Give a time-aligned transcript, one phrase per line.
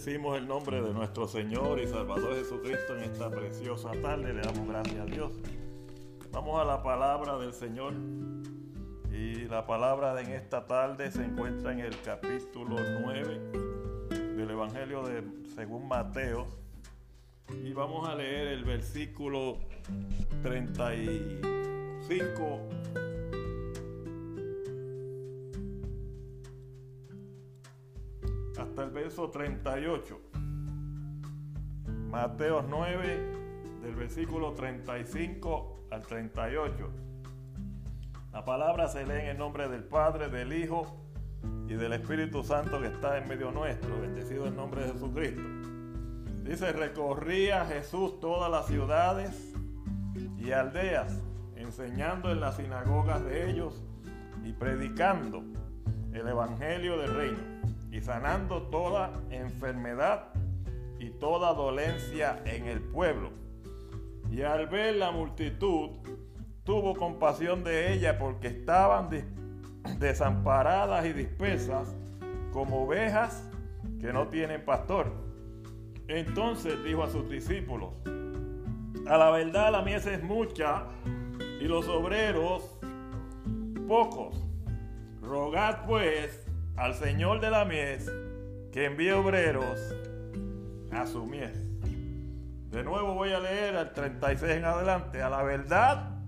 [0.00, 4.32] Bendecimos el nombre de nuestro Señor y Salvador Jesucristo en esta preciosa tarde.
[4.32, 5.30] Le damos gracias a Dios.
[6.32, 7.92] Vamos a la palabra del Señor.
[9.12, 13.40] Y la palabra de en esta tarde se encuentra en el capítulo 9
[14.36, 15.22] del Evangelio de
[15.54, 16.46] según Mateo.
[17.62, 19.58] Y vamos a leer el versículo
[20.42, 22.58] 35
[29.10, 30.20] verso 38.
[32.12, 36.90] Mateo 9, del versículo 35 al 38.
[38.32, 40.96] La palabra se lee en el nombre del Padre, del Hijo
[41.66, 44.00] y del Espíritu Santo que está en medio nuestro.
[44.00, 45.42] Bendecido el nombre de Jesucristo.
[46.44, 49.52] Dice, recorría Jesús todas las ciudades
[50.38, 51.20] y aldeas,
[51.56, 53.82] enseñando en las sinagogas de ellos
[54.44, 55.42] y predicando
[56.12, 57.49] el Evangelio del reino
[57.90, 60.28] y sanando toda enfermedad
[60.98, 63.30] y toda dolencia en el pueblo.
[64.30, 65.90] Y al ver la multitud,
[66.64, 69.08] tuvo compasión de ella porque estaban
[69.98, 71.94] desamparadas y dispersas
[72.52, 73.48] como ovejas
[74.00, 75.12] que no tienen pastor.
[76.06, 77.94] Entonces dijo a sus discípulos,
[79.08, 80.86] a la verdad la mies es mucha
[81.60, 82.78] y los obreros
[83.88, 84.44] pocos.
[85.22, 86.49] Rogad pues
[86.80, 88.10] al Señor de la mies
[88.72, 89.78] que envíe obreros
[90.90, 91.52] a su mies.
[92.70, 95.20] De nuevo voy a leer al 36 en adelante.
[95.20, 96.22] A la verdad,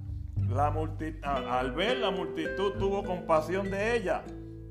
[0.50, 0.67] la
[1.25, 4.25] al ver la multitud tuvo compasión de ella,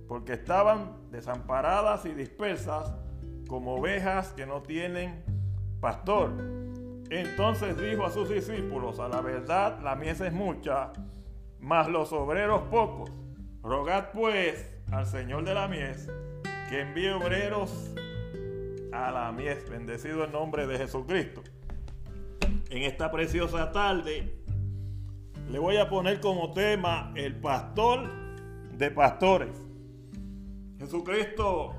[0.07, 2.93] porque estaban desamparadas y dispersas
[3.47, 5.23] como ovejas que no tienen
[5.79, 6.31] pastor.
[7.09, 10.93] Entonces dijo a sus discípulos, a la verdad la mies es mucha,
[11.59, 13.11] mas los obreros pocos.
[13.63, 16.08] Rogad pues al Señor de la mies
[16.70, 17.92] que envíe obreros
[18.91, 19.69] a la mies.
[19.69, 21.41] Bendecido el nombre de Jesucristo.
[22.69, 24.38] En esta preciosa tarde
[25.50, 28.09] le voy a poner como tema el pastor
[28.78, 29.57] de pastores.
[30.80, 31.75] Jesucristo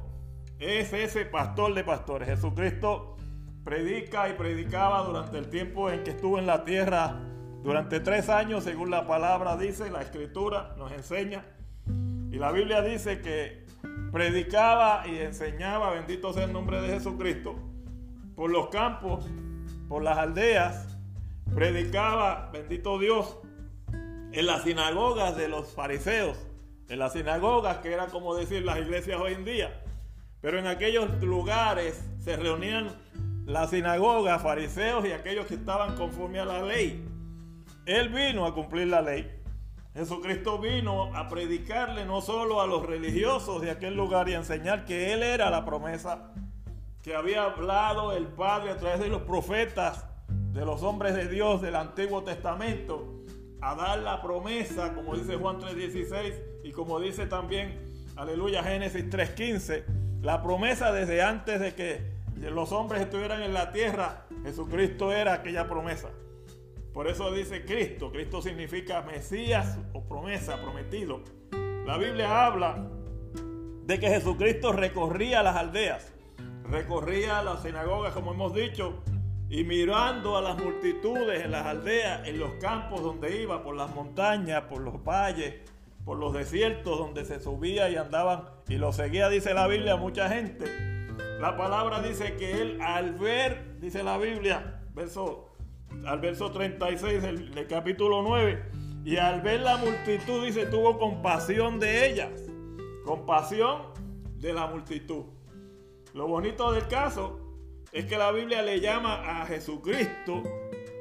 [0.58, 2.28] es ese pastor de pastores.
[2.28, 3.16] Jesucristo
[3.64, 7.20] predica y predicaba durante el tiempo en que estuvo en la tierra
[7.62, 11.44] durante tres años, según la palabra dice, la escritura nos enseña.
[12.32, 13.66] Y la Biblia dice que
[14.10, 17.54] predicaba y enseñaba, bendito sea el nombre de Jesucristo,
[18.34, 19.28] por los campos,
[19.86, 20.96] por las aldeas,
[21.54, 23.38] predicaba, bendito Dios,
[24.32, 26.38] en las sinagogas de los fariseos,
[26.88, 29.82] en las sinagogas que era como decir las iglesias hoy en día.
[30.40, 32.92] Pero en aquellos lugares se reunían
[33.44, 37.04] las sinagogas, fariseos y aquellos que estaban conforme a la ley.
[37.84, 39.41] Él vino a cumplir la ley.
[39.94, 44.84] Jesucristo vino a predicarle no solo a los religiosos de aquel lugar y a enseñar
[44.86, 46.32] que Él era la promesa
[47.02, 51.60] que había hablado el Padre a través de los profetas, de los hombres de Dios
[51.60, 53.24] del Antiguo Testamento,
[53.60, 57.78] a dar la promesa, como dice Juan 3:16 y como dice también,
[58.16, 59.84] aleluya, Génesis 3:15,
[60.22, 65.68] la promesa desde antes de que los hombres estuvieran en la tierra, Jesucristo era aquella
[65.68, 66.08] promesa.
[66.92, 68.12] Por eso dice Cristo.
[68.12, 71.22] Cristo significa Mesías o promesa, prometido.
[71.86, 72.88] La Biblia habla
[73.84, 76.12] de que Jesucristo recorría las aldeas,
[76.64, 79.02] recorría las sinagogas, como hemos dicho,
[79.48, 83.94] y mirando a las multitudes en las aldeas, en los campos donde iba, por las
[83.94, 85.56] montañas, por los valles,
[86.04, 90.28] por los desiertos donde se subía y andaban y lo seguía, dice la Biblia, mucha
[90.28, 90.64] gente.
[91.40, 95.51] La palabra dice que él al ver, dice la Biblia, verso
[96.06, 98.62] al verso 36 del, capítulo 9.
[99.04, 102.30] Y al ver la multitud, dice, tuvo compasión de ellas.
[103.04, 103.82] Compasión
[104.36, 105.24] de la multitud.
[106.14, 107.40] Lo bonito del caso
[107.90, 110.42] es que la Biblia le llama a Jesucristo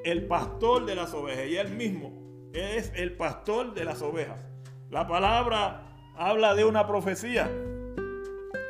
[0.04, 1.48] el pastor de las ovejas.
[1.48, 2.12] Y él mismo
[2.54, 4.46] es el pastor de las ovejas.
[4.90, 7.50] La palabra habla de una profecía.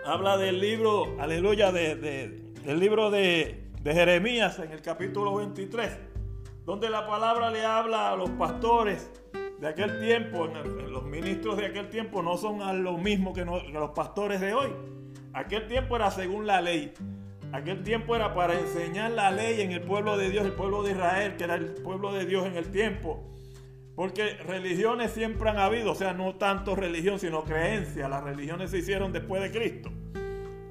[0.06, 6.11] Habla del libro, aleluya, de, del libro de Jeremías en el capítulo 23
[6.66, 9.10] donde la palabra le habla a los pastores
[9.60, 13.92] de aquel tiempo, los ministros de aquel tiempo no son a lo mismo que, los
[13.92, 14.70] pastores de hoy.
[15.34, 16.94] Aquel tiempo era según la ley.
[17.52, 20.92] Aquel tiempo era para enseñar la ley en el pueblo de Dios, el pueblo de
[20.92, 23.24] Israel, que era el pueblo de Dios en el tiempo.
[23.96, 28.10] Porque religiones siempre han habido, o sea, no tanto religión, sino creencias.
[28.10, 29.92] Las religiones se hicieron después de Cristo.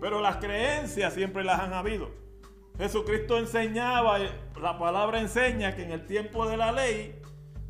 [0.00, 2.10] Pero las creencias siempre las han habido.
[2.80, 4.18] Jesucristo enseñaba,
[4.58, 7.14] la palabra enseña que en el tiempo de la ley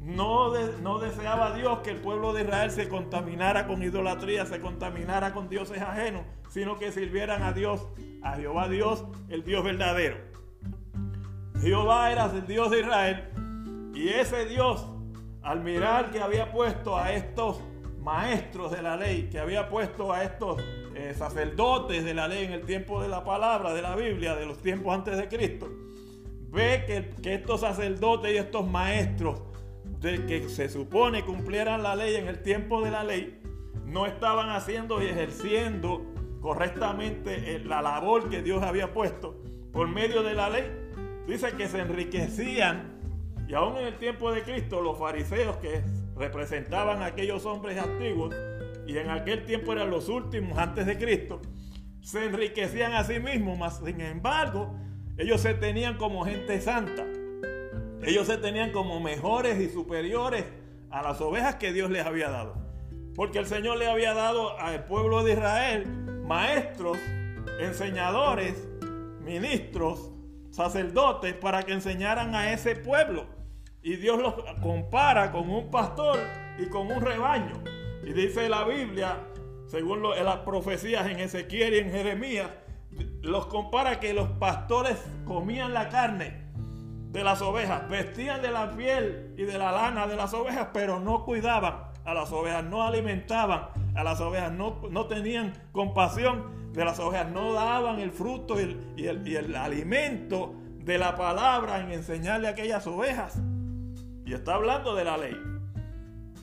[0.00, 5.32] no, no deseaba Dios que el pueblo de Israel se contaminara con idolatría, se contaminara
[5.32, 7.88] con dioses ajenos, sino que sirvieran a Dios,
[8.22, 10.16] a Jehová Dios, el Dios verdadero.
[11.60, 14.86] Jehová era el Dios de Israel y ese Dios,
[15.42, 17.60] al mirar que había puesto a estos
[17.98, 20.62] maestros de la ley, que había puesto a estos
[21.00, 24.44] eh, sacerdotes de la ley en el tiempo de la palabra, de la Biblia, de
[24.44, 25.68] los tiempos antes de Cristo,
[26.50, 29.40] ve que, que estos sacerdotes y estos maestros
[30.00, 33.40] de que se supone cumplieran la ley en el tiempo de la ley,
[33.86, 36.04] no estaban haciendo y ejerciendo
[36.40, 39.40] correctamente eh, la labor que Dios había puesto
[39.72, 40.70] por medio de la ley.
[41.26, 43.00] Dice que se enriquecían
[43.48, 45.82] y aún en el tiempo de Cristo los fariseos que
[46.16, 48.34] representaban a aquellos hombres antiguos
[48.86, 51.40] y en aquel tiempo eran los últimos antes de Cristo,
[52.00, 54.74] se enriquecían a sí mismos, mas sin embargo
[55.18, 57.04] ellos se tenían como gente santa.
[58.02, 60.46] Ellos se tenían como mejores y superiores
[60.90, 62.54] a las ovejas que Dios les había dado.
[63.14, 65.86] Porque el Señor le había dado al pueblo de Israel
[66.24, 66.96] maestros,
[67.60, 68.66] enseñadores,
[69.20, 70.10] ministros,
[70.50, 73.26] sacerdotes para que enseñaran a ese pueblo.
[73.82, 76.18] Y Dios los compara con un pastor
[76.58, 77.62] y con un rebaño.
[78.02, 79.18] Y dice la Biblia,
[79.66, 82.50] según las profecías en Ezequiel y en Jeremías,
[83.22, 86.50] los compara que los pastores comían la carne
[87.12, 91.00] de las ovejas, vestían de la piel y de la lana de las ovejas, pero
[91.00, 96.84] no cuidaban a las ovejas, no alimentaban a las ovejas, no, no tenían compasión de
[96.84, 101.92] las ovejas, no daban el fruto y el, y el alimento de la palabra en
[101.92, 103.38] enseñarle a aquellas ovejas.
[104.24, 105.49] Y está hablando de la ley.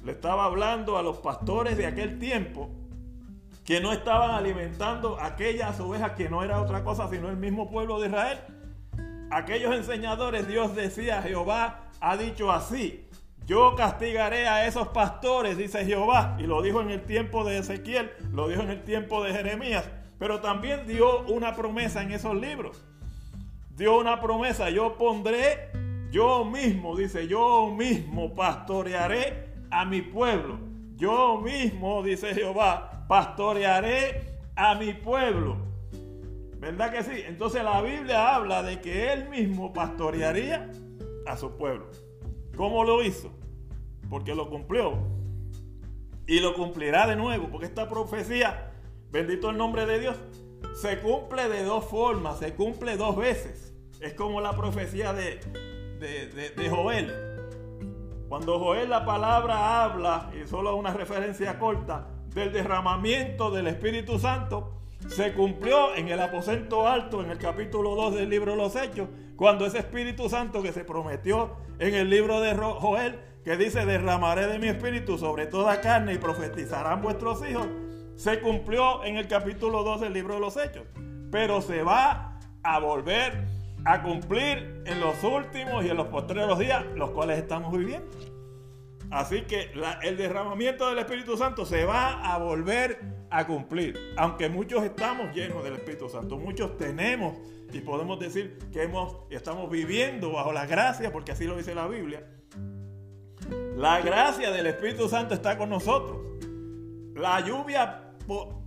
[0.08, 2.70] Le estaba hablando a los pastores de aquel tiempo
[3.66, 8.00] que no estaban alimentando aquellas ovejas que no era otra cosa sino el mismo pueblo
[8.00, 8.40] de Israel
[9.30, 13.06] aquellos enseñadores, Dios decía, Jehová ha dicho así,
[13.46, 18.10] yo castigaré a esos pastores, dice Jehová, y lo dijo en el tiempo de Ezequiel,
[18.32, 19.90] lo dijo en el tiempo de Jeremías,
[20.20, 22.82] pero también dio una promesa en esos libros.
[23.76, 25.70] Dio una promesa, yo pondré,
[26.10, 30.60] yo mismo, dice, yo mismo pastorearé a mi pueblo.
[30.96, 35.58] Yo mismo, dice Jehová, pastorearé a mi pueblo.
[36.60, 37.24] ¿Verdad que sí?
[37.26, 40.72] Entonces la Biblia habla de que él mismo pastorearía
[41.28, 41.86] a su pueblo.
[42.56, 43.32] ¿Cómo lo hizo?
[44.10, 44.98] Porque lo cumplió.
[46.26, 48.72] Y lo cumplirá de nuevo, porque esta profecía,
[49.12, 50.18] bendito el nombre de Dios,
[50.74, 53.74] se cumple de dos formas, se cumple dos veces.
[54.02, 55.40] Es como la profecía de,
[56.00, 57.27] de, de Joel.
[58.28, 64.74] Cuando Joel la palabra habla, y solo una referencia corta, del derramamiento del Espíritu Santo,
[65.08, 69.08] se cumplió en el aposento alto, en el capítulo 2 del libro los Hechos,
[69.38, 74.48] cuando ese Espíritu Santo que se prometió en el libro de Joel, que dice, derramaré
[74.48, 77.68] de mi espíritu sobre toda carne y profetizarán vuestros hijos,
[78.18, 80.84] se cumplió en el capítulo 2 del libro de los Hechos.
[81.32, 83.48] Pero se va a volver
[83.86, 88.10] a cumplir en los últimos y en los postreros días, los cuales estamos viviendo.
[89.10, 89.72] Así que
[90.04, 93.98] el derramamiento del Espíritu Santo se va a volver a cumplir.
[94.18, 97.38] Aunque muchos estamos llenos del Espíritu Santo, muchos tenemos
[97.72, 101.88] y podemos decir que hemos, estamos viviendo bajo la gracia, porque así lo dice la
[101.88, 102.24] Biblia.
[103.76, 106.18] La gracia del Espíritu Santo está con nosotros.
[107.14, 108.14] La lluvia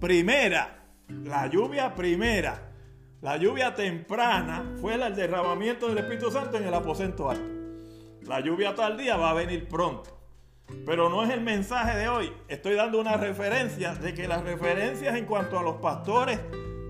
[0.00, 2.69] primera, la lluvia primera,
[3.22, 7.44] la lluvia temprana fue el derramamiento del Espíritu Santo en el aposento alto.
[8.22, 10.18] La lluvia tardía va a venir pronto.
[10.86, 12.32] Pero no es el mensaje de hoy.
[12.48, 16.38] Estoy dando una referencia de que las referencias en cuanto a los pastores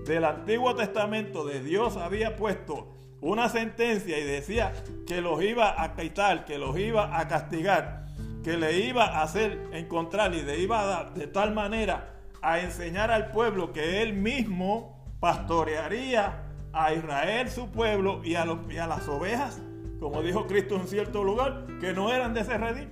[0.05, 4.71] del Antiguo Testamento de Dios había puesto una sentencia y decía
[5.07, 8.05] que los iba a quitar, que los iba a castigar,
[8.43, 12.59] que le iba a hacer encontrar y le iba a dar de tal manera a
[12.59, 18.77] enseñar al pueblo que él mismo pastorearía a Israel su pueblo y a, los, y
[18.77, 19.61] a las ovejas,
[19.99, 22.89] como dijo Cristo en cierto lugar, que no eran de ese redil.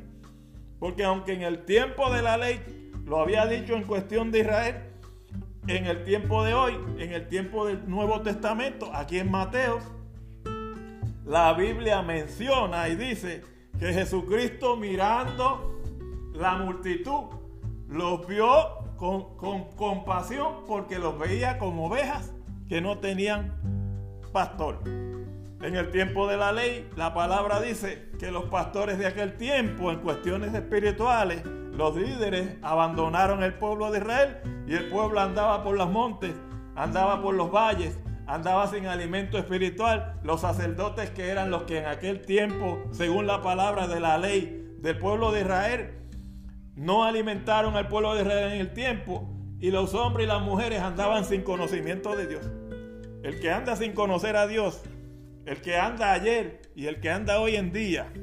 [0.79, 4.75] Porque aunque en el tiempo de la ley lo había dicho en cuestión de Israel,
[5.67, 9.79] en el tiempo de hoy, en el tiempo del Nuevo Testamento, aquí en Mateo,
[11.25, 13.43] la Biblia menciona y dice
[13.79, 15.81] que Jesucristo mirando
[16.33, 17.25] la multitud
[17.87, 22.33] los vio con, compasión porque los veía como ovejas
[22.67, 23.55] que no tenían
[24.33, 24.81] pastor.
[24.85, 29.91] En el tiempo de la ley, la palabra dice que los pastores de aquel tiempo,
[29.91, 34.37] en cuestiones espirituales, los líderes abandonaron el pueblo de Israel
[34.67, 36.33] y el pueblo andaba por los montes,
[36.75, 40.19] andaba por los valles, andaba sin alimento espiritual.
[40.23, 44.75] Los sacerdotes que eran los que en aquel tiempo, según la palabra de la ley,
[44.81, 45.98] del pueblo de Israel
[46.79, 50.79] no alimentaron al pueblo de Israel en el tiempo y los hombres y las mujeres
[50.79, 52.49] andaban sin conocimiento de Dios.
[53.21, 54.81] El que anda sin conocer a Dios,
[55.45, 58.13] el que anda ayer y el que anda hoy en día,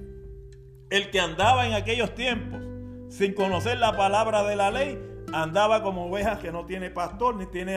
[0.88, 2.62] el que andaba en aquellos tiempos
[3.10, 4.98] sin conocer la palabra de la ley,
[5.34, 7.76] andaba como ovejas que no tiene pastor ni tiene,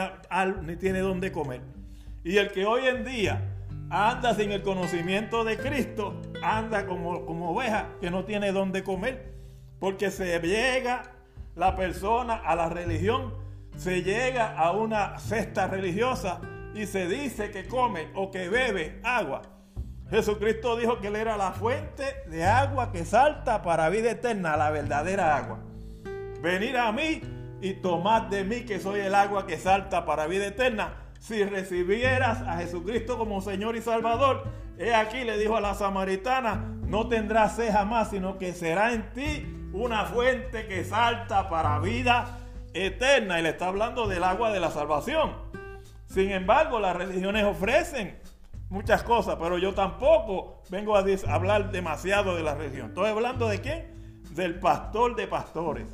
[0.63, 1.59] ni tiene donde comer.
[2.23, 3.53] Y el que hoy en día
[3.89, 9.38] anda sin el conocimiento de Cristo, anda como, como oveja que no tiene donde comer.
[9.79, 11.03] Porque se llega
[11.55, 13.33] la persona a la religión,
[13.77, 16.41] se llega a una cesta religiosa
[16.73, 19.41] y se dice que come o que bebe agua.
[20.09, 24.71] Jesucristo dijo que Él era la fuente de agua que salta para vida eterna, la
[24.71, 25.59] verdadera agua.
[26.41, 27.21] Venir a mí
[27.61, 30.93] y tomad de mí que soy el agua que salta para vida eterna.
[31.19, 36.55] Si recibieras a Jesucristo como Señor y Salvador, he aquí le dijo a la samaritana,
[36.85, 42.39] no tendrás sed jamás, sino que será en ti una fuente que salta para vida
[42.73, 43.39] eterna.
[43.39, 45.33] Y le está hablando del agua de la salvación.
[46.07, 48.17] Sin embargo, las religiones ofrecen
[48.69, 52.87] muchas cosas, pero yo tampoco vengo a hablar demasiado de la religión.
[52.89, 54.21] Estoy hablando de quién?
[54.31, 55.87] Del pastor de pastores.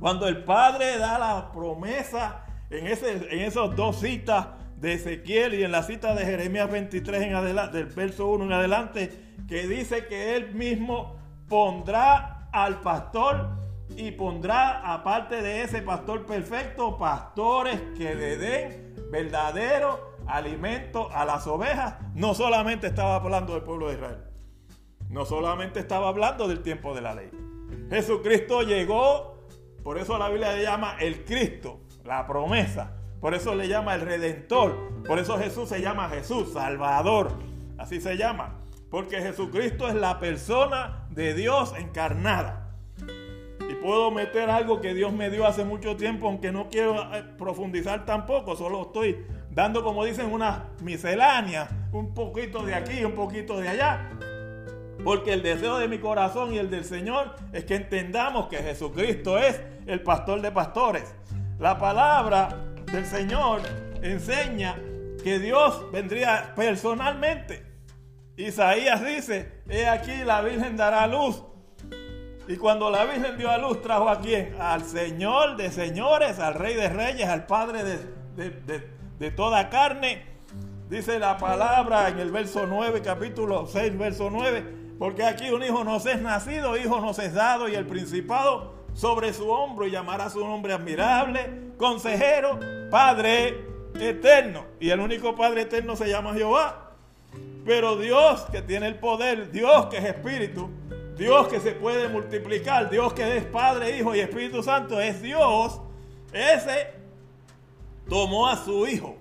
[0.00, 5.64] Cuando el Padre da la promesa en, ese, en esas dos citas de Ezequiel y
[5.64, 9.12] en la cita de Jeremías 23 en del verso 1 en adelante,
[9.48, 11.16] que dice que él mismo
[11.48, 13.50] pondrá al pastor
[13.96, 21.46] y pondrá aparte de ese pastor perfecto pastores que le den verdadero alimento a las
[21.48, 21.96] ovejas.
[22.14, 24.24] No solamente estaba hablando del pueblo de Israel,
[25.10, 27.30] no solamente estaba hablando del tiempo de la ley.
[27.90, 29.36] Jesucristo llegó,
[29.82, 32.96] por eso la Biblia le llama el Cristo, la promesa.
[33.20, 35.02] Por eso le llama el Redentor.
[35.06, 37.32] Por eso Jesús se llama Jesús, Salvador.
[37.78, 38.60] Así se llama.
[38.90, 42.70] Porque Jesucristo es la persona de Dios encarnada.
[43.70, 47.24] Y puedo meter algo que Dios me dio hace mucho tiempo, aunque no quiero eh,
[47.38, 53.58] profundizar tampoco, solo estoy dando, como dicen, una miscelánea, un poquito de aquí, un poquito
[53.58, 54.10] de allá.
[55.04, 59.38] Porque el deseo de mi corazón y el del Señor es que entendamos que Jesucristo
[59.38, 61.14] es el pastor de pastores.
[61.58, 62.48] La palabra
[62.90, 63.60] del Señor
[64.02, 64.76] enseña
[65.22, 67.73] que Dios vendría personalmente
[68.36, 71.42] Isaías dice, he aquí la Virgen dará luz.
[72.48, 74.56] Y cuando la Virgen dio a luz, trajo a quién?
[74.60, 77.82] Al Señor de señores, al Rey de reyes, al Padre
[78.36, 80.26] de, toda carne.
[80.90, 84.84] Dice la palabra en el verso 9, capítulo 6, verso 9.
[84.98, 89.32] Porque aquí un hijo nos es nacido, hijo nos es dado y el principado sobre
[89.32, 92.60] su hombro y llamará su nombre admirable, consejero,
[92.90, 93.64] Padre
[93.98, 94.66] eterno.
[94.80, 96.83] Y el único Padre eterno se llama Jehová.
[97.64, 100.70] Pero Dios que tiene el poder, Dios que es espíritu,
[101.16, 105.80] Dios que se puede multiplicar, Dios que es Padre, Hijo y Espíritu Santo, es Dios,
[106.32, 106.88] ese
[108.08, 109.16] tomó a su Hijo,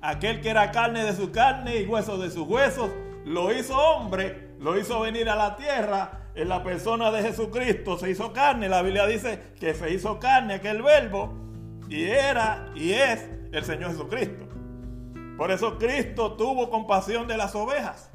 [0.00, 2.90] aquel que era carne de su carne y hueso de sus huesos,
[3.24, 6.12] lo hizo hombre, lo hizo venir a la tierra.
[6.34, 10.54] En la persona de Jesucristo, se hizo carne, la Biblia dice que se hizo carne
[10.54, 11.34] aquel verbo
[11.88, 14.47] y era y es el Señor Jesucristo.
[15.38, 18.10] Por eso Cristo tuvo compasión de las ovejas.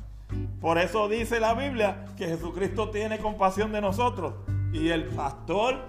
[0.59, 4.33] Por eso dice la Biblia que Jesucristo tiene compasión de nosotros.
[4.73, 5.79] Y el pastor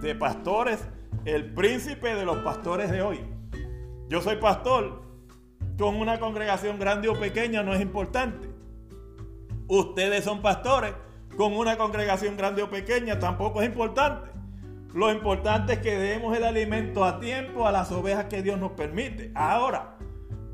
[0.00, 0.86] de pastores,
[1.24, 3.18] el príncipe de los pastores de hoy.
[4.08, 5.02] Yo soy pastor
[5.76, 8.48] con una congregación grande o pequeña, no es importante.
[9.66, 10.94] Ustedes son pastores
[11.36, 14.30] con una congregación grande o pequeña, tampoco es importante.
[14.94, 18.70] Lo importante es que demos el alimento a tiempo a las ovejas que Dios nos
[18.70, 19.32] permite.
[19.34, 19.95] Ahora,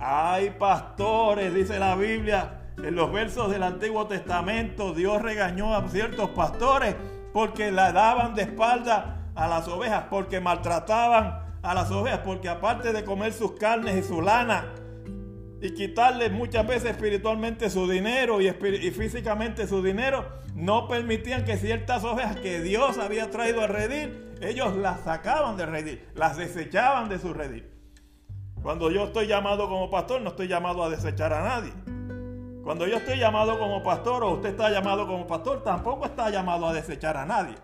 [0.03, 6.31] hay pastores, dice la Biblia, en los versos del Antiguo Testamento, Dios regañó a ciertos
[6.31, 6.97] pastores
[7.33, 12.93] porque la daban de espalda a las ovejas, porque maltrataban a las ovejas, porque aparte
[12.93, 14.65] de comer sus carnes y su lana
[15.61, 18.51] y quitarles muchas veces espiritualmente su dinero y,
[18.91, 24.75] físicamente su dinero, no permitían que ciertas ovejas que Dios había traído a redil, ellos
[24.75, 27.72] las sacaban de redil, las desechaban de su redil.
[28.63, 31.73] Cuando yo estoy llamado como pastor, no estoy llamado a desechar a nadie.
[32.63, 36.69] Cuando yo estoy llamado como pastor o usted está llamado como pastor, tampoco está llamado
[36.69, 37.57] a desechar a nadie.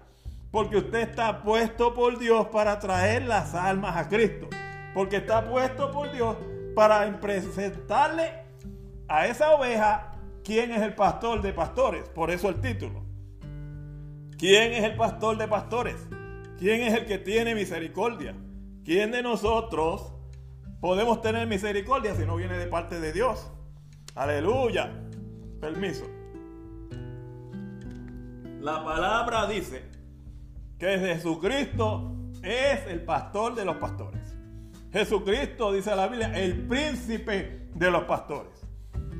[0.50, 4.48] Porque usted está puesto por Dios para traer las almas a Cristo.
[4.92, 6.36] Porque está puesto por Dios
[6.74, 8.32] para presentarle
[9.06, 12.08] a esa oveja quién es el pastor de pastores.
[12.08, 13.04] Por eso el título.
[14.36, 16.08] ¿Quién es el pastor de pastores?
[16.58, 18.34] ¿Quién es el que tiene misericordia?
[18.84, 20.17] ¿Quién de nosotros
[20.80, 23.50] podemos tener misericordia si no viene de parte de Dios.
[24.14, 24.92] Aleluya.
[25.60, 26.06] Permiso.
[28.60, 29.84] La palabra dice
[30.78, 34.36] que Jesucristo es el pastor de los pastores.
[34.92, 38.66] Jesucristo, dice la Biblia, el príncipe de los pastores.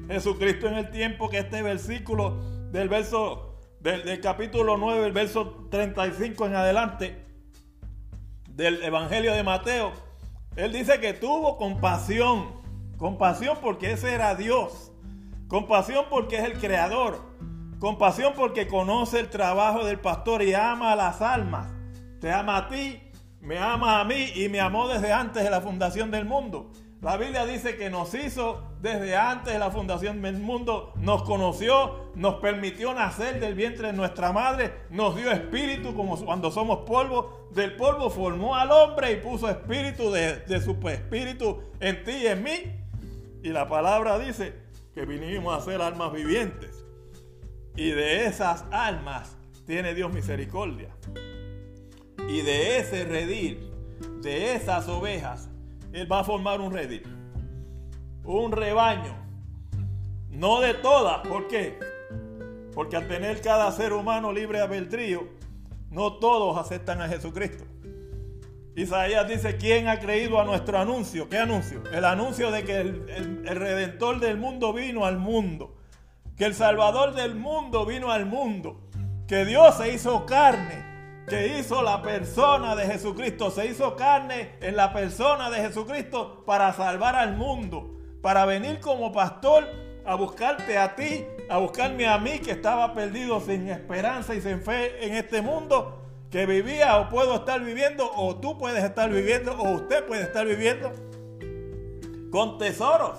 [0.08, 3.48] Jesucristo en el tiempo que este versículo del verso
[3.80, 7.24] del, capítulo 9, el verso 35 en adelante
[8.48, 9.92] del Evangelio de Mateo,
[10.58, 12.48] él dice que tuvo compasión,
[12.96, 14.90] compasión porque ese era Dios,
[15.46, 17.20] compasión porque es el creador,
[17.78, 21.72] compasión porque conoce el trabajo del pastor y ama a las almas,
[22.20, 23.00] te ama a ti,
[23.40, 26.72] me ama a mí y me amó desde antes de la fundación del mundo.
[27.00, 32.10] La Biblia dice que nos hizo desde antes de la fundación del mundo, nos conoció,
[32.16, 37.48] nos permitió nacer del vientre de nuestra madre, nos dio espíritu como cuando somos polvo,
[37.52, 42.26] del polvo formó al hombre y puso espíritu de, de su espíritu en ti y
[42.26, 42.56] en mí.
[43.44, 44.54] Y la palabra dice
[44.92, 46.84] que vinimos a ser almas vivientes.
[47.76, 49.36] Y de esas almas
[49.68, 50.88] tiene Dios misericordia.
[52.28, 53.70] Y de ese redil,
[54.20, 55.48] de esas ovejas,
[55.92, 57.18] Él va a formar un redil
[58.28, 59.16] un rebaño.
[60.28, 61.26] No de todas.
[61.26, 61.78] ¿Por qué?
[62.74, 65.28] Porque al tener cada ser humano libre albedrío,
[65.90, 67.64] no todos aceptan a Jesucristo.
[68.76, 71.28] Isaías dice, ¿quién ha creído a nuestro anuncio?
[71.28, 71.82] ¿Qué anuncio?
[71.92, 75.76] El anuncio de que el, el, redentor del mundo vino al mundo.
[76.36, 78.88] Que el salvador del mundo vino al mundo.
[79.26, 80.87] Que Dios se hizo carne.
[81.28, 83.50] Que hizo la persona de Jesucristo.
[83.50, 89.12] Se hizo carne en la persona de Jesucristo para salvar al mundo para venir como
[89.12, 89.68] pastor
[90.04, 94.62] a buscarte a ti, a buscarme a mí que estaba perdido sin esperanza y sin
[94.62, 99.52] fe en este mundo, que vivía o puedo estar viviendo, o tú puedes estar viviendo,
[99.52, 100.92] o usted puede estar viviendo
[102.30, 103.18] con tesoros,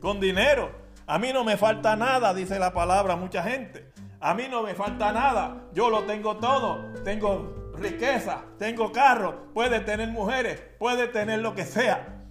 [0.00, 0.70] con dinero.
[1.06, 3.91] A mí no me falta nada, dice la palabra mucha gente.
[4.24, 9.80] A mí no me falta nada, yo lo tengo todo, tengo riqueza, tengo carro, puede
[9.80, 12.22] tener mujeres, puede tener lo que sea.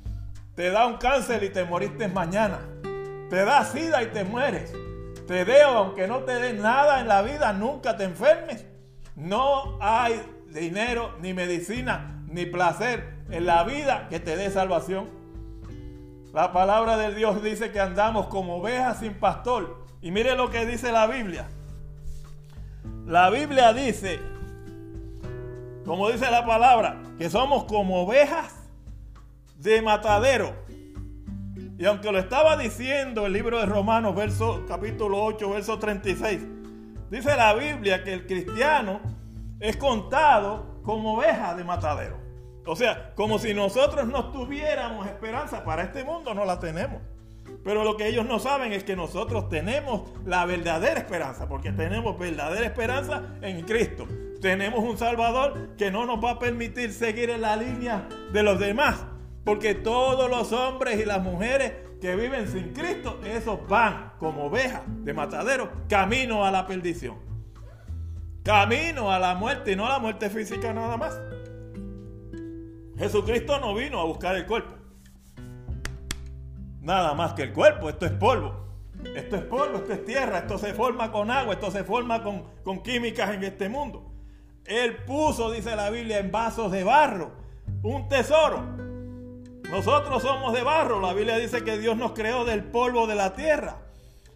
[0.56, 2.62] Te da un cáncer y te moriste mañana.
[3.30, 4.74] Te da sida y te mueres.
[5.28, 8.66] Te deo, aunque no te dé nada en la vida, nunca te enfermes.
[9.18, 15.10] No hay dinero, ni medicina, ni placer en la vida que te dé salvación.
[16.32, 19.86] La palabra de Dios dice que andamos como ovejas sin pastor.
[20.02, 21.50] Y mire lo que dice la Biblia.
[23.06, 24.20] La Biblia dice,
[25.86, 28.70] como dice la palabra, que somos como ovejas
[29.58, 30.54] de matadero.
[31.78, 36.42] Y aunque lo estaba diciendo el libro de Romanos, verso, capítulo 8, verso 36,
[37.10, 39.02] dice la Biblia que el cristiano
[39.60, 42.18] es contado como oveja de matadero.
[42.66, 47.02] O sea, como si nosotros no tuviéramos esperanza para este mundo, no la tenemos.
[47.64, 52.18] Pero lo que ellos no saben es que nosotros tenemos la verdadera esperanza, porque tenemos
[52.18, 54.08] verdadera esperanza en Cristo.
[54.42, 58.60] Tenemos un Salvador que no nos va a permitir seguir en la línea de los
[58.60, 59.06] demás,
[59.46, 64.82] porque todos los hombres y las mujeres que viven sin Cristo, esos van como ovejas
[64.88, 67.18] de matadero, camino a la perdición.
[68.44, 71.14] Camino a la muerte y no a la muerte física nada más.
[72.98, 74.81] Jesucristo no vino a buscar el cuerpo.
[76.82, 78.68] Nada más que el cuerpo, esto es polvo.
[79.16, 82.44] Esto es polvo, esto es tierra, esto se forma con agua, esto se forma con,
[82.64, 84.12] con químicas en este mundo.
[84.66, 87.32] Él puso, dice la Biblia, en vasos de barro
[87.84, 88.92] un tesoro
[89.72, 91.00] nosotros somos de barro.
[91.00, 93.78] La Biblia dice que Dios nos creó del polvo de la tierra.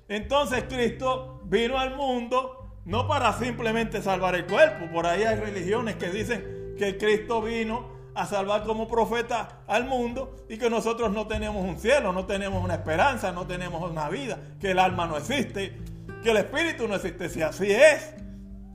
[0.08, 4.86] Entonces Cristo vino al mundo no para simplemente salvar el cuerpo.
[4.93, 10.36] Por ahí hay religiones que dicen que Cristo vino a salvar como profeta al mundo
[10.49, 14.39] y que nosotros no tenemos un cielo, no tenemos una esperanza, no tenemos una vida,
[14.60, 15.78] que el alma no existe,
[16.23, 17.30] que el espíritu no existe.
[17.30, 18.15] Si así es,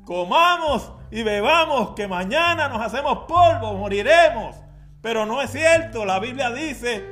[0.04, 4.56] comamos y bebamos, que mañana nos hacemos polvo, moriremos.
[5.00, 7.02] Pero no es cierto, la Biblia dice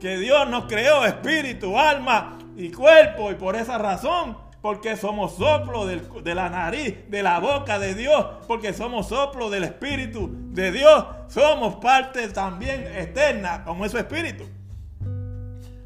[0.00, 5.86] que Dios nos creó espíritu, alma y cuerpo y por esa razón, porque somos soplo
[5.86, 11.04] de la nariz, de la boca de Dios, porque somos soplo del espíritu de Dios,
[11.28, 14.42] somos parte también eterna como es su espíritu.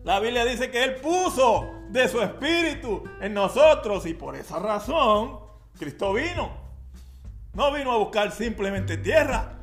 [0.03, 5.41] La Biblia dice que Él puso de su espíritu en nosotros y por esa razón
[5.79, 6.51] Cristo vino.
[7.53, 9.59] No vino a buscar simplemente tierra,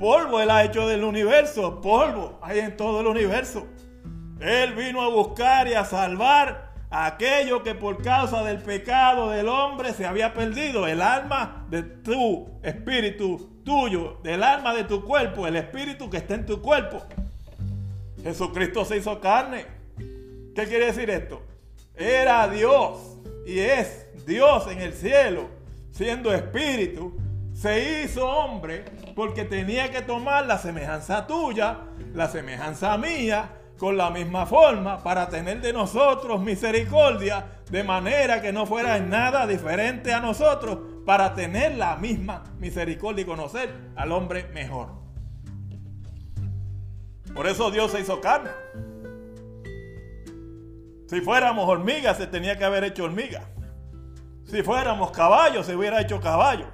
[0.00, 3.68] polvo Él ha hecho del universo, polvo hay en todo el universo.
[4.40, 6.61] Él vino a buscar y a salvar
[6.92, 12.48] aquello que por causa del pecado del hombre se había perdido, el alma de tu
[12.62, 17.02] espíritu tuyo, del alma de tu cuerpo, el espíritu que está en tu cuerpo.
[18.22, 19.66] Jesucristo se hizo carne.
[20.54, 21.42] ¿Qué quiere decir esto?
[21.96, 27.16] Era Dios y es Dios en el cielo siendo espíritu,
[27.54, 31.80] se hizo hombre porque tenía que tomar la semejanza tuya,
[32.14, 33.50] la semejanza mía,
[33.82, 39.10] con la misma forma para tener de nosotros misericordia, de manera que no fuera en
[39.10, 44.90] nada diferente a nosotros, para tener la misma misericordia y conocer al hombre mejor.
[47.34, 48.50] Por eso Dios se hizo carne.
[51.08, 53.48] Si fuéramos hormigas, se tenía que haber hecho hormiga.
[54.44, 56.66] Si fuéramos caballos, se hubiera hecho caballo.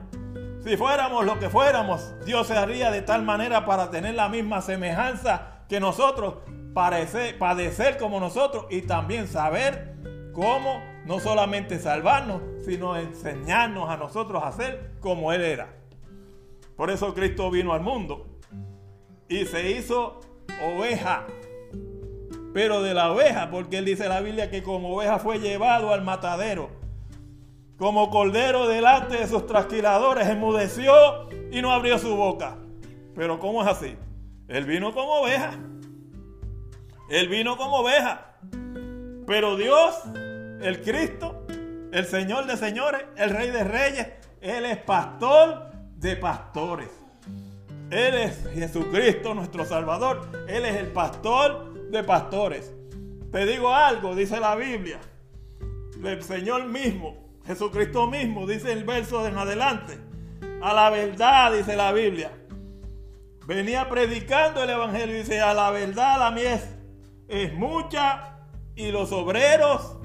[0.62, 4.60] Si fuéramos lo que fuéramos, Dios se haría de tal manera para tener la misma
[4.60, 6.34] semejanza que nosotros,
[6.78, 9.96] parecer, padecer como nosotros y también saber
[10.32, 15.74] cómo no solamente salvarnos, sino enseñarnos a nosotros a ser como Él era.
[16.76, 18.28] Por eso Cristo vino al mundo
[19.28, 20.20] y se hizo
[20.64, 21.26] oveja.
[22.54, 25.92] Pero de la oveja, porque Él dice en la Biblia que como oveja fue llevado
[25.92, 26.70] al matadero
[27.76, 32.56] como cordero delante de sus trasquiladores, enmudeció y no abrió su boca.
[33.16, 33.96] Pero ¿cómo es así?
[34.46, 35.58] Él vino como oveja.
[37.08, 38.34] Él vino como oveja.
[39.26, 39.96] Pero Dios,
[40.62, 41.46] el Cristo,
[41.92, 44.08] el Señor de señores, el Rey de reyes,
[44.40, 46.90] Él es pastor de pastores.
[47.90, 50.28] Él es Jesucristo, nuestro Salvador.
[50.48, 52.72] Él es el pastor de pastores.
[53.32, 55.00] Te digo algo, dice la Biblia.
[56.02, 59.98] El Señor mismo Jesucristo mismo, dice el verso de en adelante.
[60.60, 62.30] A la verdad, dice la Biblia.
[63.46, 66.77] Venía predicando el Evangelio y dice, a la verdad la mies
[67.28, 68.38] es mucha
[68.74, 69.96] y los obreros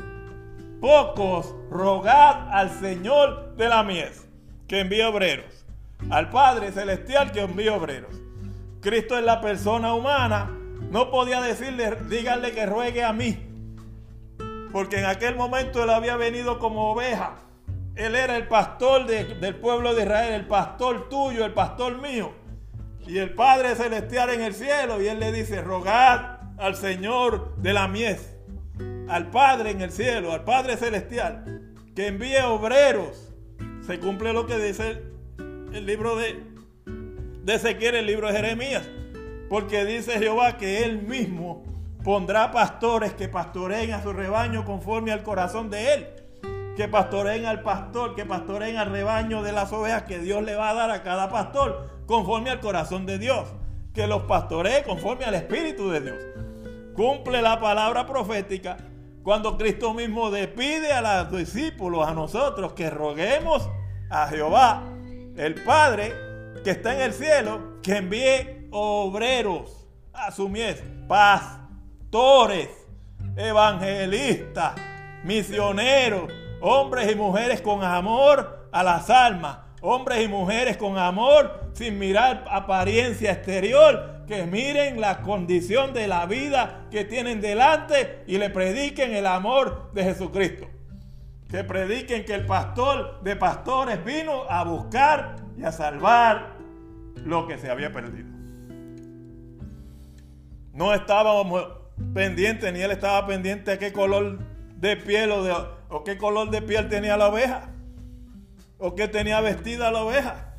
[0.80, 1.56] pocos.
[1.70, 4.28] Rogad al Señor de la mies
[4.68, 5.66] que envíe obreros.
[6.10, 8.22] Al Padre Celestial que envíe obreros.
[8.82, 10.52] Cristo es la persona humana.
[10.92, 13.50] No podía decirle, díganle que ruegue a mí
[14.74, 17.36] porque en aquel momento él había venido como oveja.
[17.96, 22.34] Él era el pastor del pueblo de Israel, el pastor tuyo, el pastor mío.
[23.06, 27.74] Y el Padre Celestial en el cielo, y él le dice, rogad al Señor de
[27.74, 28.36] la mies,
[29.08, 33.34] al Padre en el cielo, al Padre Celestial, que envíe obreros.
[33.86, 35.04] Se cumple lo que dice
[35.74, 36.42] el, libro de,
[37.44, 38.90] de Ezequiel, el libro de Jeremías.
[39.50, 41.64] Porque dice Jehová que él mismo
[42.04, 46.08] Pondrá pastores que pastoreen a su rebaño conforme al corazón de él.
[46.76, 50.72] Que pastoreen al pastor, que pastoreen al rebaño de las ovejas que Dios le va
[50.72, 53.48] a dar a cada pastor conforme al corazón de Dios.
[53.94, 56.18] Que los pastoree conforme al Espíritu de Dios.
[56.96, 58.78] Cumple la palabra profética
[59.24, 63.70] cuando Cristo mismo despide a los discípulos, a nosotros, que roguemos
[64.10, 64.84] a Jehová,
[65.38, 66.14] el Padre
[66.64, 72.70] que está en el cielo, que envíe obreros a su mies, pastores,
[73.36, 74.74] evangelistas,
[75.24, 82.00] misioneros, hombres y mujeres con amor a las almas, hombres y mujeres con amor sin
[82.00, 88.50] mirar apariencia exterior, que miren la condición de la vida que tienen delante y le
[88.50, 90.68] prediquen el amor de Jesucristo.
[91.50, 96.54] Que prediquen que el pastor de pastores vino a buscar y a salvar
[97.18, 98.30] lo que se había perdido.
[100.72, 101.68] No estábamos
[102.14, 104.40] pendiente, ni él estaba pendiente a qué color
[104.78, 105.54] de piel o, de,
[105.90, 107.74] o qué color de piel tenía la oveja,
[108.86, 110.56] o qué tenía vestida la oveja.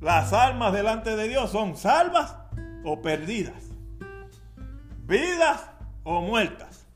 [0.00, 2.34] Las almas delante de Dios son salvas
[2.82, 3.72] o perdidas,
[5.06, 5.68] vidas
[6.02, 6.86] o muertas.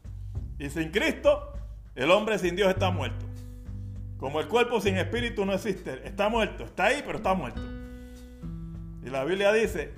[0.58, 1.52] Y sin Cristo,
[1.94, 3.26] el hombre sin Dios está muerto.
[4.16, 7.60] Como el cuerpo sin espíritu no existe, está muerto, está ahí, pero está muerto.
[9.04, 9.92] Y la Biblia dice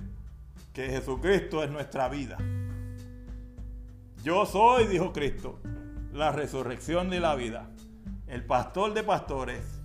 [0.72, 2.36] que Jesucristo es nuestra vida.
[4.24, 5.60] Yo soy, dijo Cristo,
[6.12, 7.70] la resurrección y la vida,
[8.26, 9.81] el pastor de pastores.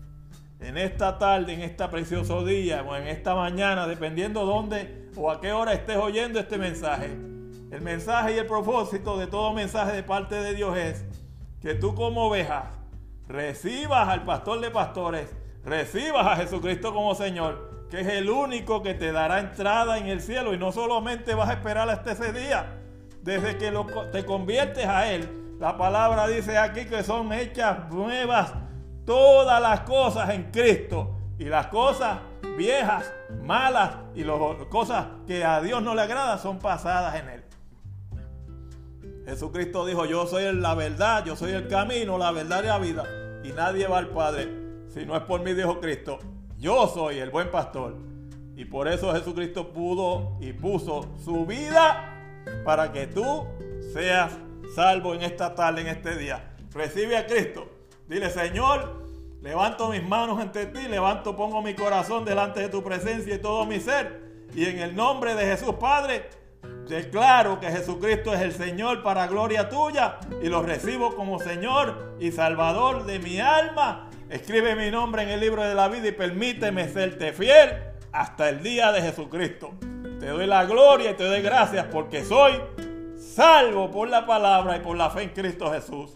[0.60, 5.40] En esta tarde, en este precioso día o en esta mañana, dependiendo dónde o a
[5.40, 7.12] qué hora estés oyendo este mensaje,
[7.72, 11.06] el mensaje y el propósito de todo mensaje de parte de Dios es
[11.62, 12.72] que tú como oveja
[13.28, 18.96] recibas al pastor de pastores, recibas a Jesucristo como Señor, que es el único que
[18.96, 20.56] te dará entrada en el cielo.
[20.56, 22.80] Y no solamente vas a esperar hasta ese día,
[23.22, 23.72] desde que
[24.12, 28.54] te conviertes a Él, la palabra dice aquí que son hechas nuevas
[29.08, 31.16] todas las cosas en Cristo.
[31.40, 32.20] Y las cosas
[32.58, 34.38] viejas, malas y las
[34.70, 37.44] cosas que a Dios no le agrada son pasadas en Él.
[39.26, 43.04] Jesucristo dijo, yo soy la verdad, yo soy el camino, la verdad y la vida.
[43.44, 44.50] Y nadie va al Padre
[44.88, 46.20] si no es por mí, dijo Cristo.
[46.58, 47.96] Yo soy el buen pastor.
[48.56, 52.16] Y por eso Jesucristo pudo y puso su vida
[52.66, 53.46] para que tú
[53.94, 54.32] seas
[54.74, 56.56] salvo en esta tarde, en este día.
[56.74, 57.77] Recibe a Cristo.
[58.08, 59.08] Dile, Señor,
[59.42, 63.66] Levanto mis manos ante ti, levanto, pongo mi corazón delante de tu presencia y todo
[63.66, 64.22] mi ser.
[64.56, 66.30] Y en el nombre de Jesús Padre,
[66.90, 72.32] declaro que Jesucristo es el Señor para gloria tuya y lo recibo como Señor y
[72.32, 74.10] Salvador de mi alma.
[74.30, 77.76] Escribe mi nombre en el libro de la vida y permíteme serte fiel
[78.12, 79.76] hasta el día de Jesucristo.
[80.20, 82.54] Te doy la gloria y te doy gracias porque soy
[83.16, 86.12] salvo por la palabra y por la fe en Cristo Jesús.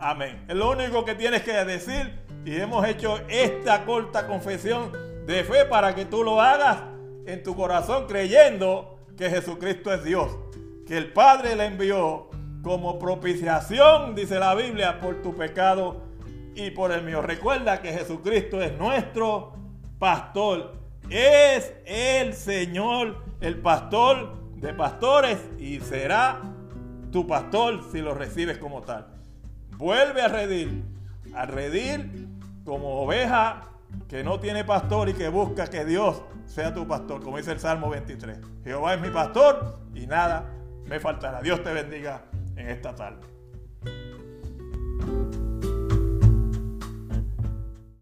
[0.00, 0.44] Amén.
[0.46, 4.92] Es lo único que tienes que decir y hemos hecho esta corta confesión
[5.26, 6.78] de fe para que tú lo hagas
[7.26, 10.38] en tu corazón creyendo que Jesucristo es Dios,
[10.86, 12.30] que el Padre le envió
[12.62, 16.02] como propiciación, dice la Biblia, por tu pecado
[16.54, 17.20] y por el mío.
[17.20, 19.52] Recuerda que Jesucristo es nuestro
[19.98, 20.76] pastor,
[21.10, 26.40] es el Señor, el pastor de pastores y será
[27.10, 29.17] tu pastor si lo recibes como tal.
[29.78, 30.82] Vuelve a redir,
[31.34, 32.28] a redir
[32.64, 33.62] como oveja
[34.08, 37.60] que no tiene pastor y que busca que Dios sea tu pastor, como dice el
[37.60, 38.40] Salmo 23.
[38.64, 40.50] Jehová es mi pastor y nada
[40.84, 41.40] me faltará.
[41.40, 42.24] Dios te bendiga
[42.56, 43.37] en esta tarde.